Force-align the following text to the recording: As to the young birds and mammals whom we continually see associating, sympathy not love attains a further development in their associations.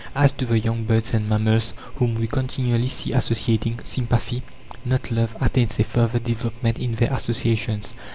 As 0.15 0.31
to 0.31 0.45
the 0.45 0.57
young 0.59 0.85
birds 0.85 1.13
and 1.13 1.29
mammals 1.29 1.73
whom 1.97 2.15
we 2.15 2.25
continually 2.25 2.87
see 2.87 3.11
associating, 3.13 3.79
sympathy 3.83 4.41
not 4.83 5.11
love 5.11 5.37
attains 5.39 5.79
a 5.79 5.83
further 5.83 6.17
development 6.17 6.79
in 6.79 6.95
their 6.95 7.13
associations. 7.13 7.93